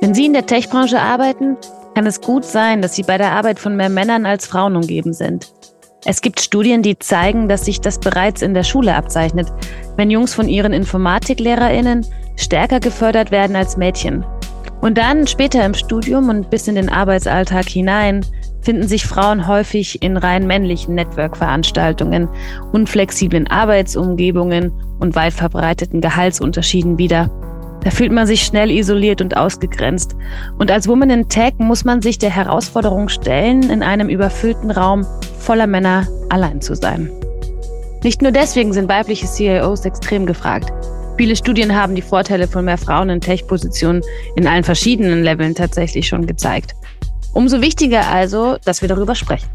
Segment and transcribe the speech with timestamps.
[0.00, 1.56] Wenn Sie in der Tech-Branche arbeiten,
[1.94, 5.12] kann es gut sein, dass Sie bei der Arbeit von mehr Männern als Frauen umgeben
[5.12, 5.52] sind.
[6.04, 9.48] Es gibt Studien, die zeigen, dass sich das bereits in der Schule abzeichnet,
[9.96, 12.06] wenn Jungs von ihren Informatiklehrerinnen
[12.36, 14.24] stärker gefördert werden als Mädchen.
[14.80, 18.24] Und dann später im Studium und bis in den Arbeitsalltag hinein
[18.60, 22.28] finden sich Frauen häufig in rein männlichen Network-Veranstaltungen,
[22.70, 27.28] unflexiblen Arbeitsumgebungen und weit verbreiteten Gehaltsunterschieden wieder.
[27.84, 30.16] Da fühlt man sich schnell isoliert und ausgegrenzt.
[30.58, 35.06] Und als Woman in Tech muss man sich der Herausforderung stellen, in einem überfüllten Raum
[35.38, 37.10] voller Männer allein zu sein.
[38.02, 40.72] Nicht nur deswegen sind weibliche CIOs extrem gefragt.
[41.16, 44.02] Viele Studien haben die Vorteile von mehr Frauen in Tech-Positionen
[44.36, 46.74] in allen verschiedenen Leveln tatsächlich schon gezeigt.
[47.32, 49.48] Umso wichtiger also, dass wir darüber sprechen.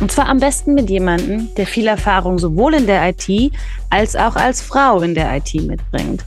[0.00, 3.52] Und zwar am besten mit jemandem, der viel Erfahrung sowohl in der IT
[3.90, 6.24] als auch als Frau in der IT mitbringt.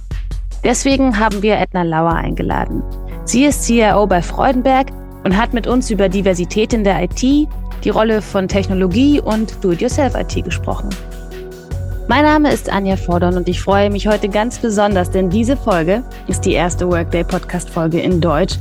[0.64, 2.84] Deswegen haben wir Edna Lauer eingeladen.
[3.26, 4.88] Sie ist CIO bei Freudenberg
[5.24, 10.44] und hat mit uns über Diversität in der IT, die Rolle von Technologie und Do-it-yourself-IT
[10.44, 10.90] gesprochen.
[12.08, 16.04] Mein Name ist Anja Vordon und ich freue mich heute ganz besonders, denn diese Folge
[16.28, 18.56] ist die erste Workday Podcast Folge in Deutsch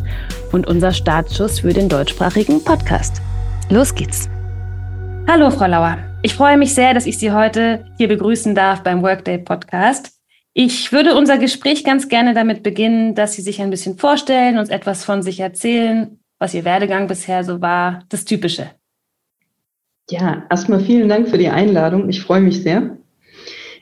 [0.50, 3.22] und unser Startschuss für den deutschsprachigen Podcast.
[3.70, 4.28] Los geht's.
[5.28, 5.98] Hallo, Frau Lauer.
[6.22, 10.15] Ich freue mich sehr, dass ich Sie heute hier begrüßen darf beim Workday Podcast.
[10.58, 14.70] Ich würde unser Gespräch ganz gerne damit beginnen, dass Sie sich ein bisschen vorstellen, uns
[14.70, 18.70] etwas von sich erzählen, was Ihr Werdegang bisher so war, das Typische.
[20.08, 22.08] Ja, erstmal vielen Dank für die Einladung.
[22.08, 22.96] Ich freue mich sehr.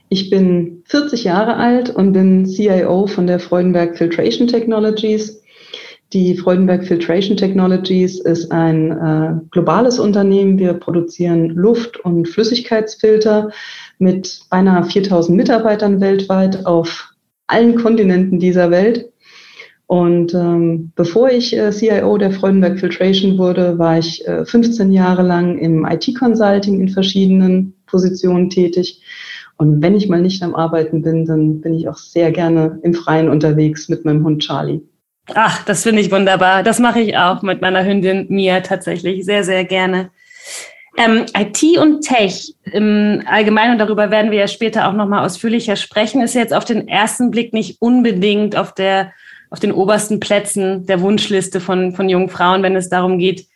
[0.09, 5.45] Ich bin 40 Jahre alt und bin CIO von der Freudenberg Filtration Technologies.
[6.13, 10.59] Die Freudenberg Filtration Technologies ist ein äh, globales Unternehmen.
[10.59, 13.51] Wir produzieren Luft- und Flüssigkeitsfilter
[13.99, 17.11] mit beinahe 4000 Mitarbeitern weltweit auf
[17.47, 19.11] allen Kontinenten dieser Welt.
[19.87, 25.23] Und ähm, bevor ich äh, CIO der Freudenberg Filtration wurde, war ich äh, 15 Jahre
[25.23, 29.03] lang im IT-Consulting in verschiedenen Positionen tätig.
[29.57, 32.95] Und wenn ich mal nicht am Arbeiten bin, dann bin ich auch sehr gerne im
[32.95, 34.81] Freien unterwegs mit meinem Hund Charlie.
[35.33, 36.63] Ach, das finde ich wunderbar.
[36.63, 40.11] Das mache ich auch mit meiner Hündin Mia tatsächlich sehr, sehr gerne.
[40.97, 45.77] Ähm, IT und Tech im Allgemeinen, und darüber werden wir ja später auch nochmal ausführlicher
[45.77, 49.13] sprechen, ist jetzt auf den ersten Blick nicht unbedingt auf, der,
[49.51, 53.47] auf den obersten Plätzen der Wunschliste von, von jungen Frauen, wenn es darum geht,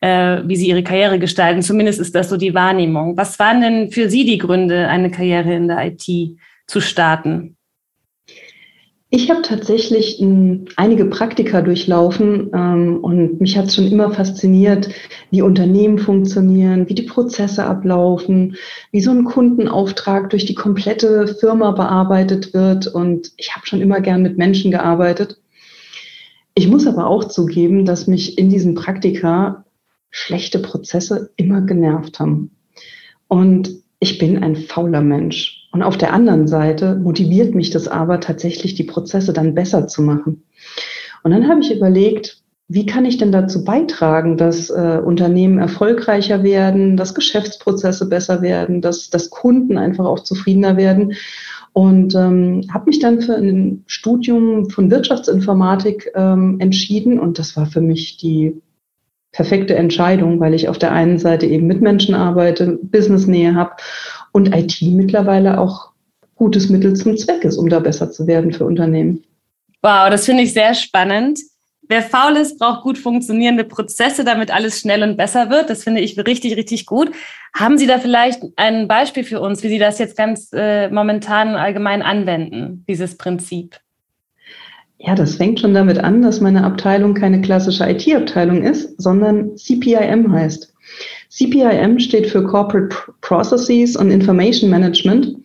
[0.00, 1.62] äh, wie sie ihre Karriere gestalten.
[1.62, 3.16] Zumindest ist das so die Wahrnehmung.
[3.16, 7.56] Was waren denn für Sie die Gründe, eine Karriere in der IT zu starten?
[9.12, 14.88] Ich habe tatsächlich m, einige Praktika durchlaufen ähm, und mich hat es schon immer fasziniert,
[15.32, 18.56] wie Unternehmen funktionieren, wie die Prozesse ablaufen,
[18.92, 22.86] wie so ein Kundenauftrag durch die komplette Firma bearbeitet wird.
[22.86, 25.40] Und ich habe schon immer gern mit Menschen gearbeitet.
[26.54, 29.64] Ich muss aber auch zugeben, dass mich in diesen Praktika
[30.10, 32.52] schlechte Prozesse immer genervt haben.
[33.26, 35.59] Und ich bin ein fauler Mensch.
[35.72, 40.02] Und auf der anderen Seite motiviert mich das aber tatsächlich, die Prozesse dann besser zu
[40.02, 40.42] machen.
[41.22, 42.42] Und dann habe ich überlegt,
[42.72, 48.80] wie kann ich denn dazu beitragen, dass äh, Unternehmen erfolgreicher werden, dass Geschäftsprozesse besser werden,
[48.80, 51.14] dass, dass Kunden einfach auch zufriedener werden.
[51.72, 57.18] Und ähm, habe mich dann für ein Studium von Wirtschaftsinformatik ähm, entschieden.
[57.18, 58.60] Und das war für mich die
[59.32, 63.72] perfekte Entscheidung, weil ich auf der einen Seite eben mit Menschen arbeite, Businessnähe habe
[64.32, 65.90] und IT mittlerweile auch
[66.34, 69.22] gutes Mittel zum Zweck ist, um da besser zu werden für Unternehmen.
[69.82, 71.38] Wow, das finde ich sehr spannend.
[71.90, 75.70] Wer faul ist, braucht gut funktionierende Prozesse, damit alles schnell und besser wird.
[75.70, 77.10] Das finde ich richtig, richtig gut.
[77.52, 81.56] Haben Sie da vielleicht ein Beispiel für uns, wie Sie das jetzt ganz äh, momentan
[81.56, 83.80] allgemein anwenden, dieses Prinzip?
[84.98, 90.30] Ja, das fängt schon damit an, dass meine Abteilung keine klassische IT-Abteilung ist, sondern CPIM
[90.30, 90.72] heißt.
[91.30, 95.36] CPIM steht für Corporate Processes und Information Management.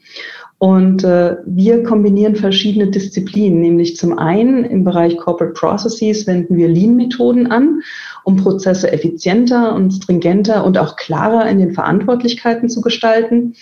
[0.58, 6.70] Und äh, wir kombinieren verschiedene Disziplinen, nämlich zum einen im Bereich Corporate Processes wenden wir
[6.70, 7.82] Lean-Methoden an,
[8.24, 13.54] um Prozesse effizienter und stringenter und auch klarer in den Verantwortlichkeiten zu gestalten.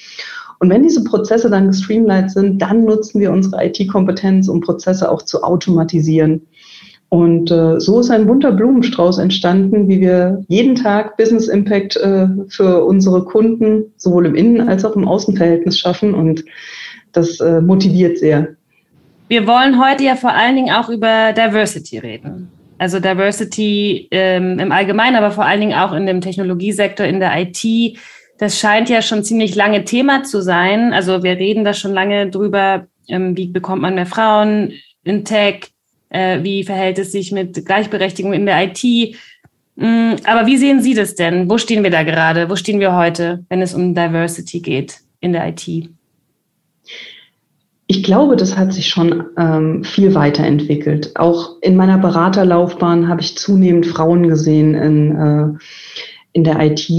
[0.60, 5.24] Und wenn diese Prozesse dann gestreamlined sind, dann nutzen wir unsere IT-Kompetenz, um Prozesse auch
[5.24, 6.48] zu automatisieren.
[7.14, 12.26] Und äh, so ist ein bunter Blumenstrauß entstanden, wie wir jeden Tag Business Impact äh,
[12.48, 16.16] für unsere Kunden sowohl im Innen- als auch im Außenverhältnis schaffen.
[16.16, 16.44] Und
[17.12, 18.56] das äh, motiviert sehr.
[19.28, 22.50] Wir wollen heute ja vor allen Dingen auch über Diversity reden.
[22.80, 27.40] Also Diversity ähm, im Allgemeinen, aber vor allen Dingen auch in dem Technologiesektor, in der
[27.40, 27.96] IT.
[28.40, 30.94] Das scheint ja schon ziemlich lange Thema zu sein.
[30.94, 34.74] Also wir reden da schon lange drüber, ähm, wie bekommt man mehr Frauen
[35.04, 35.73] in Tech,
[36.14, 39.16] Äh, wie verhält es sich mit Gleichberechtigung in der IT?
[39.76, 41.50] Mm, aber wie sehen Sie das denn?
[41.50, 42.50] Wo stehen wir da gerade?
[42.50, 45.90] Wo stehen wir heute, wenn es um Diversity geht in der IT?
[47.88, 51.18] Ich glaube, das hat sich schon ähm, viel weiterentwickelt.
[51.18, 55.58] Auch in meiner Beraterlaufbahn habe ich zunehmend Frauen gesehen in, äh,
[56.32, 56.90] in der IT.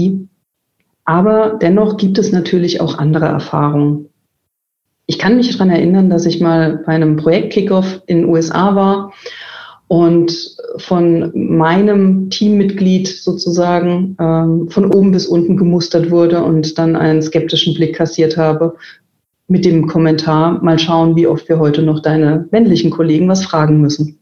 [1.05, 4.09] Aber dennoch gibt es natürlich auch andere Erfahrungen.
[5.07, 9.13] Ich kann mich daran erinnern, dass ich mal bei einem Projekt-Kickoff in den USA war
[9.87, 17.21] und von meinem Teammitglied sozusagen ähm, von oben bis unten gemustert wurde und dann einen
[17.21, 18.75] skeptischen Blick kassiert habe
[19.47, 23.79] mit dem Kommentar, mal schauen, wie oft wir heute noch deine männlichen Kollegen was fragen
[23.79, 24.17] müssen.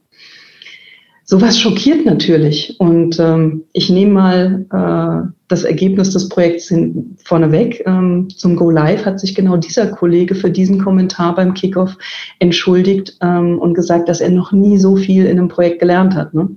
[1.33, 2.75] Sowas schockiert natürlich.
[2.77, 7.81] Und ähm, ich nehme mal äh, das Ergebnis des Projekts hin, vorneweg.
[7.87, 11.97] Ähm, zum Go Live hat sich genau dieser Kollege für diesen Kommentar beim Kickoff
[12.37, 16.35] entschuldigt ähm, und gesagt, dass er noch nie so viel in einem Projekt gelernt hat.
[16.35, 16.49] Ne?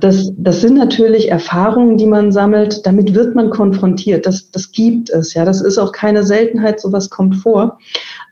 [0.00, 2.86] Das, das sind natürlich Erfahrungen, die man sammelt.
[2.86, 4.24] Damit wird man konfrontiert.
[4.24, 5.34] Das, das gibt es.
[5.34, 6.80] Ja, das ist auch keine Seltenheit.
[6.80, 7.78] Sowas kommt vor.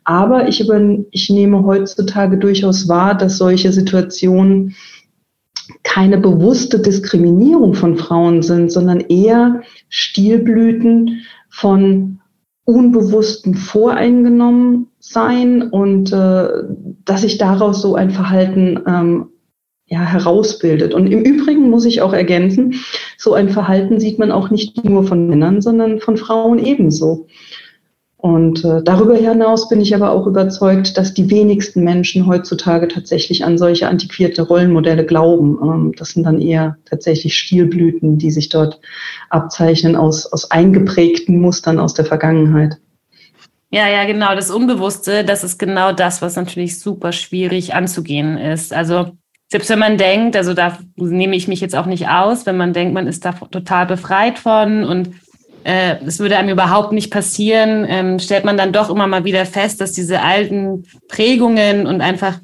[0.04, 0.80] Aber ich, über,
[1.10, 4.74] ich nehme heutzutage durchaus wahr, dass solche Situationen
[5.82, 12.20] keine bewusste Diskriminierung von Frauen sind, sondern eher Stilblüten von
[12.64, 16.48] unbewussten Voreingenommen sein und äh,
[17.04, 19.26] dass sich daraus so ein Verhalten ähm,
[19.86, 20.94] ja, herausbildet.
[20.94, 22.76] Und im Übrigen muss ich auch ergänzen,
[23.18, 27.26] so ein Verhalten sieht man auch nicht nur von Männern, sondern von Frauen ebenso.
[28.20, 33.44] Und äh, darüber hinaus bin ich aber auch überzeugt, dass die wenigsten Menschen heutzutage tatsächlich
[33.44, 35.58] an solche antiquierte Rollenmodelle glauben.
[35.62, 38.78] Ähm, das sind dann eher tatsächlich Stilblüten, die sich dort
[39.30, 42.76] abzeichnen aus, aus eingeprägten Mustern aus der Vergangenheit.
[43.70, 44.34] Ja, ja, genau.
[44.34, 48.74] Das Unbewusste, das ist genau das, was natürlich super schwierig anzugehen ist.
[48.74, 49.12] Also
[49.48, 52.74] selbst wenn man denkt, also da nehme ich mich jetzt auch nicht aus, wenn man
[52.74, 55.10] denkt, man ist da total befreit von und
[55.64, 59.80] es würde einem überhaupt nicht passieren, ähm, stellt man dann doch immer mal wieder fest,
[59.80, 62.38] dass diese alten Prägungen und einfach,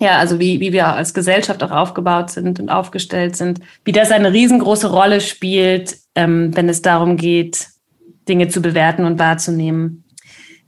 [0.00, 4.10] ja, also wie, wie wir als Gesellschaft auch aufgebaut sind und aufgestellt sind, wie das
[4.10, 7.68] eine riesengroße Rolle spielt, ähm, wenn es darum geht,
[8.28, 10.04] Dinge zu bewerten und wahrzunehmen.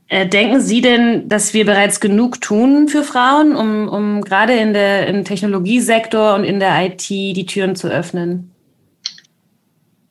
[0.09, 4.73] Äh, denken Sie denn, dass wir bereits genug tun für Frauen, um, um gerade in
[4.73, 8.51] der, im Technologiesektor und in der IT die Türen zu öffnen?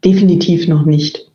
[0.04, 1.26] Definitiv noch nicht.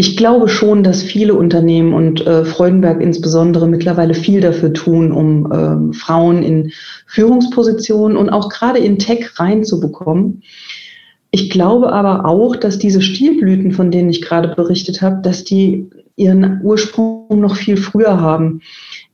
[0.00, 5.52] Ich glaube schon, dass viele Unternehmen und äh, Freudenberg insbesondere mittlerweile viel dafür tun, um
[5.52, 6.72] äh, Frauen in
[7.06, 10.42] Führungspositionen und auch gerade in Tech reinzubekommen.
[11.30, 15.90] Ich glaube aber auch, dass diese Stilblüten, von denen ich gerade berichtet habe, dass die
[16.16, 18.62] ihren Ursprung noch viel früher haben.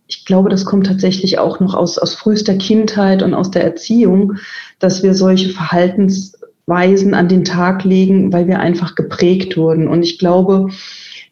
[0.06, 4.35] Ich glaube, das kommt tatsächlich auch noch aus, aus frühester Kindheit und aus der Erziehung,
[4.79, 9.89] dass wir solche Verhaltens Weisen an den Tag legen, weil wir einfach geprägt wurden.
[9.89, 10.69] Und ich glaube,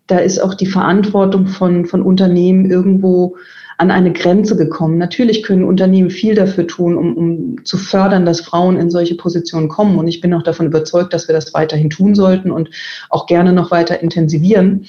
[0.06, 3.36] da ist auch die Verantwortung von, von Unternehmen irgendwo
[3.76, 4.98] an eine Grenze gekommen.
[4.98, 9.68] Natürlich können Unternehmen viel dafür tun, um, um zu fördern, dass Frauen in solche Positionen
[9.68, 9.98] kommen.
[9.98, 12.70] Und ich bin auch davon überzeugt, dass wir das weiterhin tun sollten und
[13.10, 14.86] auch gerne noch weiter intensivieren.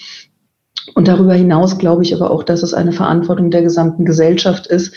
[0.94, 4.94] Und darüber hinaus glaube ich aber auch, dass es eine Verantwortung der gesamten Gesellschaft ist,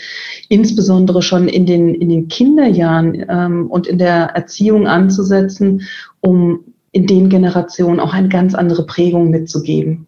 [0.47, 5.87] insbesondere schon in den, in den Kinderjahren ähm, und in der Erziehung anzusetzen,
[6.21, 6.59] um
[6.91, 10.07] in den Generationen auch eine ganz andere Prägung mitzugeben.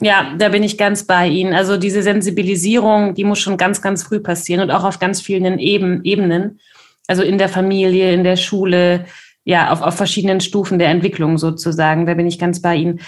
[0.00, 1.54] Ja, da bin ich ganz bei Ihnen.
[1.54, 5.60] Also diese Sensibilisierung, die muss schon ganz, ganz früh passieren und auch auf ganz vielen
[5.60, 6.58] Ebenen.
[7.06, 9.04] Also in der Familie, in der Schule,
[9.44, 12.06] ja, auf, auf verschiedenen Stufen der Entwicklung sozusagen.
[12.06, 13.00] Da bin ich ganz bei Ihnen.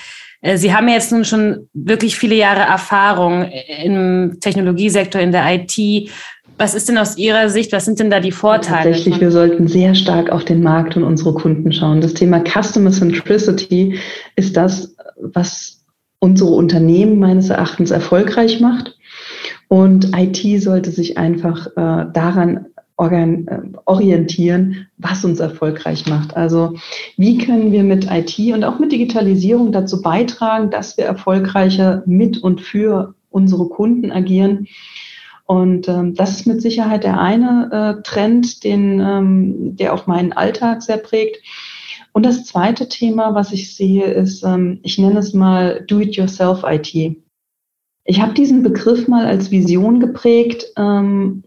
[0.44, 3.50] Äh, Sie haben jetzt nun schon wirklich viele Jahre Erfahrung
[3.82, 6.10] im Technologiesektor, in der IT.
[6.56, 8.92] Was ist denn aus Ihrer Sicht, was sind denn da die Vorteile?
[8.92, 12.00] Tatsächlich, wir sollten sehr stark auf den Markt und unsere Kunden schauen.
[12.00, 13.98] Das Thema Customer Centricity
[14.36, 15.80] ist das, was
[16.20, 18.96] unsere Unternehmen meines Erachtens erfolgreich macht.
[19.68, 26.36] Und IT sollte sich einfach äh, daran äh, orientieren, was uns erfolgreich macht.
[26.36, 26.74] Also
[27.16, 32.38] wie können wir mit IT und auch mit Digitalisierung dazu beitragen, dass wir erfolgreicher mit
[32.38, 34.68] und für unsere Kunden agieren.
[35.46, 40.32] Und ähm, das ist mit Sicherheit der eine äh, Trend, den, ähm, der auch meinen
[40.32, 41.38] Alltag sehr prägt.
[42.12, 47.16] Und das zweite Thema, was ich sehe, ist, ähm, ich nenne es mal Do-it-yourself IT.
[48.04, 51.42] Ich habe diesen Begriff mal als Vision geprägt, ähm,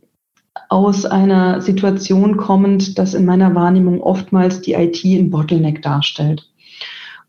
[0.69, 6.49] aus einer Situation kommend, dass in meiner Wahrnehmung oftmals die IT ein Bottleneck darstellt.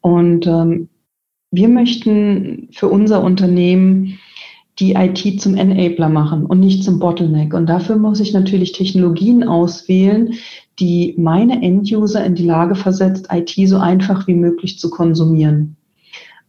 [0.00, 0.88] Und ähm,
[1.50, 4.18] wir möchten für unser Unternehmen
[4.78, 7.52] die IT zum Enabler machen und nicht zum Bottleneck.
[7.52, 10.35] Und dafür muss ich natürlich Technologien auswählen,
[10.78, 15.76] die meine Enduser in die Lage versetzt, IT so einfach wie möglich zu konsumieren.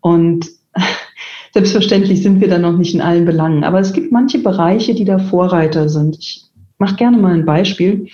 [0.01, 0.47] Und
[1.53, 5.05] selbstverständlich sind wir da noch nicht in allen Belangen, aber es gibt manche Bereiche, die
[5.05, 6.17] da Vorreiter sind.
[6.19, 6.48] Ich
[6.79, 8.07] mache gerne mal ein Beispiel.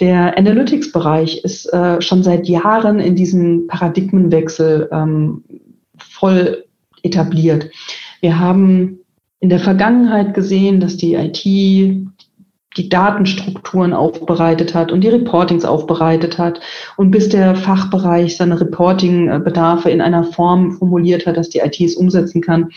[0.00, 5.44] Der Analytics-Bereich ist äh, schon seit Jahren in diesem Paradigmenwechsel ähm,
[5.96, 6.64] voll
[7.02, 7.70] etabliert.
[8.20, 9.00] Wir haben
[9.40, 11.44] in der Vergangenheit gesehen, dass die IT
[12.76, 16.60] die Datenstrukturen aufbereitet hat und die Reportings aufbereitet hat
[16.96, 21.96] und bis der Fachbereich seine Reporting-Bedarfe in einer Form formuliert hat, dass die IT es
[21.96, 22.70] umsetzen kann.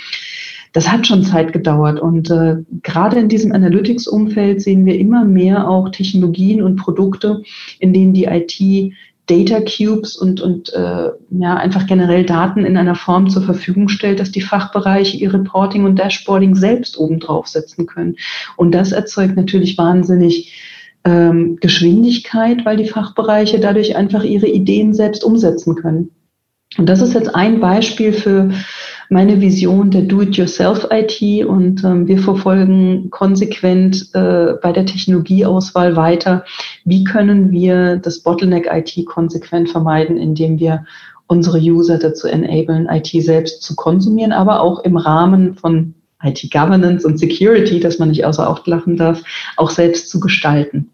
[0.76, 5.70] Das hat schon Zeit gedauert und äh, gerade in diesem Analytics-Umfeld sehen wir immer mehr
[5.70, 7.44] auch Technologien und Produkte,
[7.80, 8.94] in denen die IT
[9.26, 14.20] Data Cubes und, und äh, ja, einfach generell Daten in einer Form zur Verfügung stellt,
[14.20, 18.18] dass die Fachbereiche ihr Reporting und Dashboarding selbst oben draufsetzen können.
[18.58, 20.62] Und das erzeugt natürlich wahnsinnig
[21.06, 26.12] ähm, Geschwindigkeit, weil die Fachbereiche dadurch einfach ihre Ideen selbst umsetzen können.
[26.78, 28.52] Und das ist jetzt ein Beispiel für
[29.10, 36.44] meine Vision der Do-it-yourself-IT und ähm, wir verfolgen konsequent äh, bei der Technologieauswahl weiter,
[36.84, 40.86] wie können wir das Bottleneck-IT konsequent vermeiden, indem wir
[41.28, 47.20] unsere User dazu enablen, IT selbst zu konsumieren, aber auch im Rahmen von IT-Governance und
[47.20, 49.22] Security, dass man nicht außer Acht lachen darf,
[49.58, 50.92] auch selbst zu gestalten.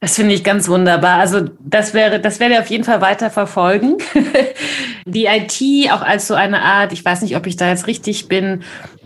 [0.00, 1.18] Das finde ich ganz wunderbar.
[1.18, 3.98] Also das wäre, das werde ich auf jeden Fall weiter verfolgen.
[5.04, 8.26] Die IT auch als so eine Art, ich weiß nicht, ob ich da jetzt richtig
[8.26, 8.62] bin,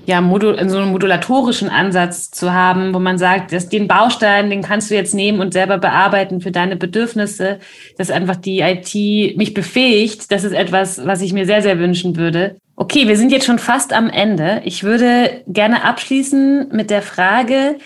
[0.06, 4.62] ja, in so einem modulatorischen Ansatz zu haben, wo man sagt, dass den Baustein, den
[4.62, 7.58] kannst du jetzt nehmen und selber bearbeiten für deine Bedürfnisse,
[7.96, 10.30] dass einfach die IT mich befähigt.
[10.30, 12.56] Das ist etwas, was ich mir sehr, sehr wünschen würde.
[12.76, 14.60] Okay, wir sind jetzt schon fast am Ende.
[14.64, 17.78] Ich würde gerne abschließen mit der Frage,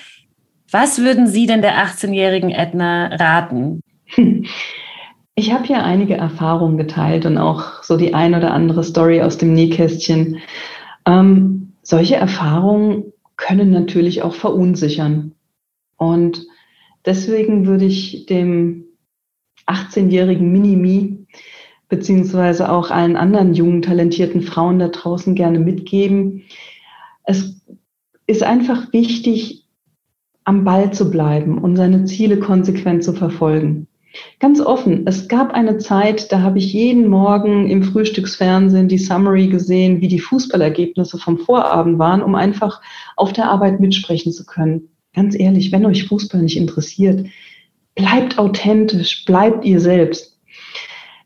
[0.71, 3.81] was würden Sie denn der 18-jährigen Edna raten?
[5.35, 9.39] Ich habe hier einige Erfahrungen geteilt und auch so die ein oder andere Story aus
[9.39, 10.39] dem Nähkästchen.
[11.07, 15.37] Ähm, solche Erfahrungen können natürlich auch verunsichern.
[15.97, 16.45] Und
[17.07, 18.87] deswegen würde ich dem
[19.69, 21.25] 18-jährigen Minimi
[21.89, 26.43] beziehungsweise auch allen anderen jungen, talentierten Frauen da draußen gerne mitgeben.
[27.23, 27.63] Es
[28.27, 29.68] ist einfach wichtig,
[30.49, 33.87] am Ball zu bleiben und seine Ziele konsequent zu verfolgen.
[34.41, 39.49] Ganz offen, es gab eine Zeit, da habe ich jeden Morgen im Frühstücksfernsehen die Summary
[39.49, 42.81] gesehen, wie die Fußballergebnisse vom Vorabend waren, um einfach
[43.17, 44.89] auf der Arbeit mitsprechen zu können.
[45.15, 47.27] Ganz ehrlich, wenn euch Fußball nicht interessiert,
[47.95, 50.38] bleibt authentisch, bleibt ihr selbst.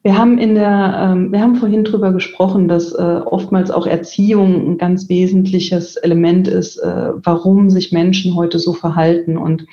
[0.03, 4.73] Wir haben in der, ähm, wir haben vorhin drüber gesprochen, dass äh, oftmals auch Erziehung
[4.73, 9.37] ein ganz wesentliches Element ist, äh, warum sich Menschen heute so verhalten.
[9.37, 9.65] Und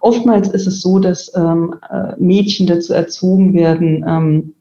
[0.00, 4.54] oftmals ist es so, dass ähm, äh, Mädchen dazu erzogen werden, ähm,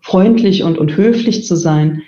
[0.00, 2.02] freundlich und, und höflich zu sein.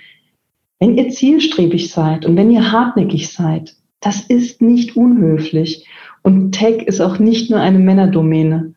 [0.79, 5.85] Wenn ihr zielstrebig seid und wenn ihr hartnäckig seid, das ist nicht unhöflich.
[6.23, 8.73] Und Tech ist auch nicht nur eine Männerdomäne.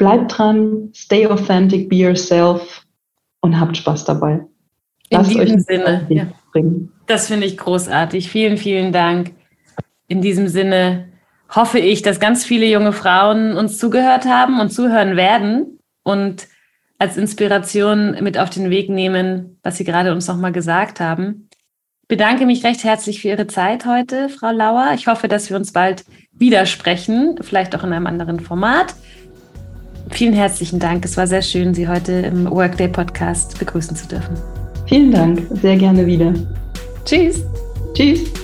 [0.00, 2.86] Bleibt dran, stay authentic, be yourself
[3.42, 4.40] und habt Spaß dabei.
[5.10, 6.26] Lasst In diesem Sinne, ja.
[6.52, 6.90] bringen.
[7.06, 8.30] Das finde ich großartig.
[8.30, 9.32] Vielen, vielen Dank.
[10.08, 11.08] In diesem Sinne
[11.54, 16.48] hoffe ich, dass ganz viele junge Frauen uns zugehört haben und zuhören werden und
[16.98, 21.50] als Inspiration mit auf den Weg nehmen, was Sie gerade uns nochmal gesagt haben.
[22.04, 24.92] Ich bedanke mich recht herzlich für Ihre Zeit heute, Frau Lauer.
[24.94, 28.94] Ich hoffe, dass wir uns bald widersprechen, vielleicht auch in einem anderen Format.
[30.10, 31.04] Vielen herzlichen Dank.
[31.04, 34.36] Es war sehr schön, Sie heute im Workday Podcast begrüßen zu dürfen.
[34.86, 35.42] Vielen Dank.
[35.62, 36.34] Sehr gerne wieder.
[37.04, 37.44] Tschüss.
[37.94, 38.39] Tschüss.